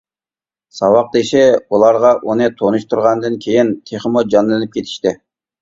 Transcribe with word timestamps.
ساۋاقدىشى 0.77 1.43
ئۇلارغا 1.69 2.13
ئۇنى 2.31 2.47
تونۇشتۇرغاندىن 2.63 3.37
كېيىن 3.47 3.73
تېخىمۇ 3.91 4.25
جانلىنىپ 4.37 4.73
كېتىشتى. 4.79 5.17